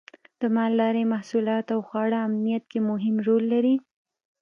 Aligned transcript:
د 0.39 0.41
مالدارۍ 0.55 1.03
محصولات 1.13 1.63
د 1.67 1.71
خوړو 1.87 2.17
امنیت 2.27 2.63
کې 2.71 2.79
مهم 2.89 3.15
رول 3.27 3.43
لري. 3.53 3.75